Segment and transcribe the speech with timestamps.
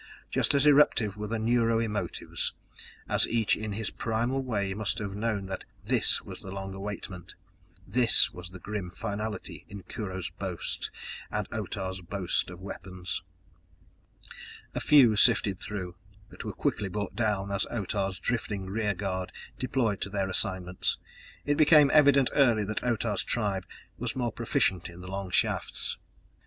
[0.31, 2.53] Just as eruptive were the neuro emotives,
[3.07, 7.35] as each in his primal way must have known that this was the long awaitment,
[7.87, 10.89] this was the grim finality in Kurho's boast
[11.29, 13.21] and Otah's boast of weapons.
[14.73, 15.95] A few sifted through,
[16.29, 20.97] but were quickly brought down as Otah's drifting rear guard deployed to their assignments.
[21.45, 23.67] It became evident early that Otah's tribe
[23.99, 25.99] was more proficient in the long shafts!